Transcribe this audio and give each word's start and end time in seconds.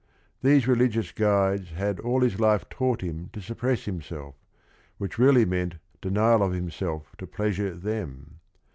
These 0.41 0.67
religious 0.67 1.11
guides 1.11 1.69
had 1.73 1.99
all 1.99 2.21
his 2.21 2.39
life 2.39 2.67
taught 2.69 3.01
him 3.03 3.29
to 3.33 3.39
suppress 3.39 3.85
himself, 3.85 4.33
which 4.97 5.19
really 5.19 5.45
meant 5.45 5.75
denial 6.01 6.41
of 6.41 6.53
himself 6.53 7.15
to 7.19 7.27
pleasure 7.27 7.75
them. 7.75 8.39